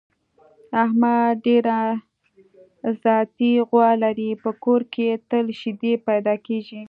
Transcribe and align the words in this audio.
احمد 0.83 1.31
ډېره 1.45 1.77
ذاتي 3.03 3.53
غوا 3.67 3.89
لري، 4.03 4.31
په 4.43 4.49
کور 4.63 4.81
کې 4.93 5.03
یې 5.09 5.15
تل 5.29 5.45
شیدې 5.59 5.93
پیدا 6.07 6.35
کېږي. 6.45 6.79